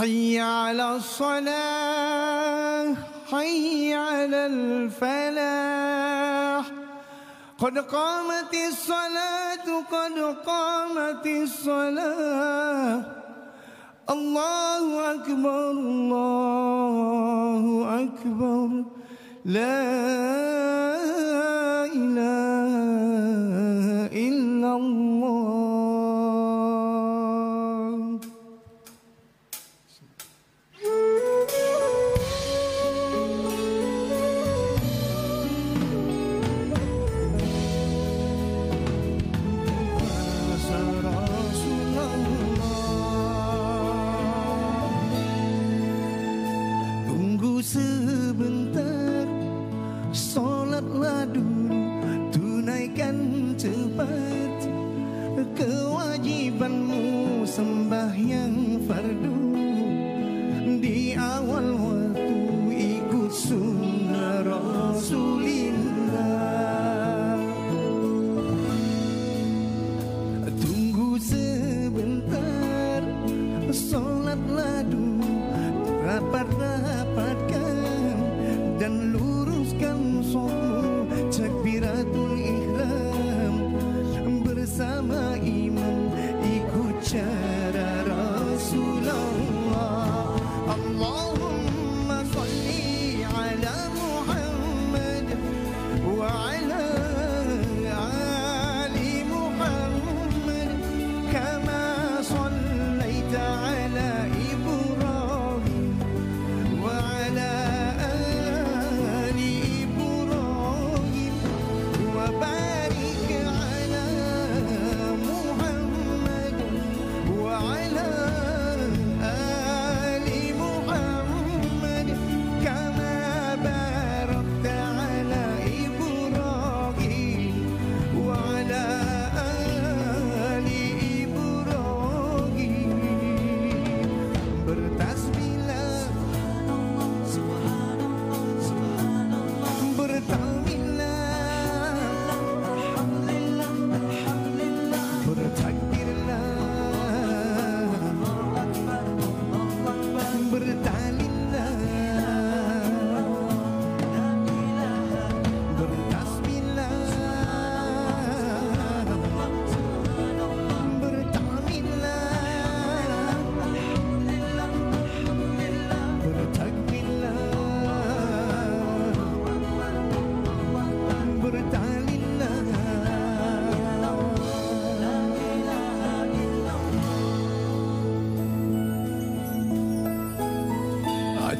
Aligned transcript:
حي 0.00 0.40
على 0.40 0.96
الصلاة 0.96 2.94
حي 3.30 3.94
على 3.94 4.46
الفلاح. 4.46 5.44
قد 7.58 7.78
قامت 7.78 8.54
الصلاة 8.68 9.84
قد 9.92 10.36
قامت 10.46 11.26
الصلاة. 11.26 13.02
الله 14.10 15.14
أكبر 15.14 15.70
الله 15.70 17.64
أكبر. 18.04 18.84
لا 19.44 20.59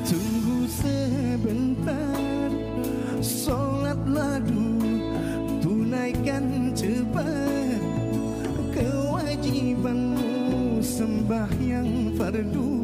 Tunggu 0.06 0.64
sebentar. 0.70 2.48
Sholat 3.20 4.00
ladu 4.08 4.80
Tunaikan 5.60 6.72
cepat. 6.72 7.76
Kewajibanmu 8.72 10.80
Sembah 10.80 11.52
yang 11.60 12.16
fardu. 12.16 12.80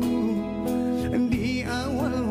Di 1.27 1.65
awal 1.65 2.26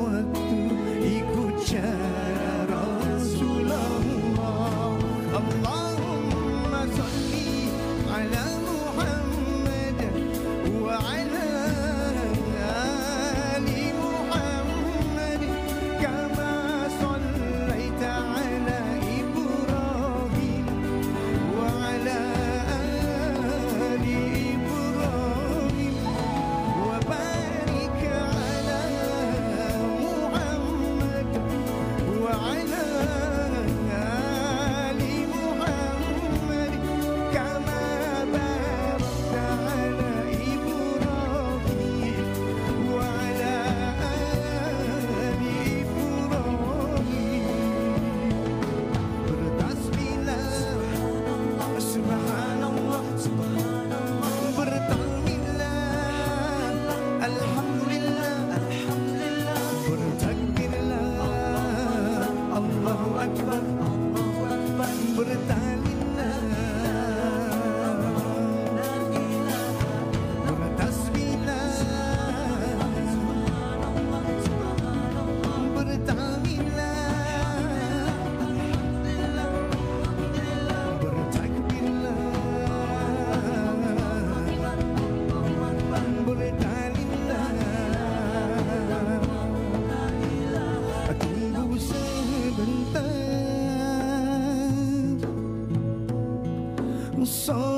so 97.26 97.75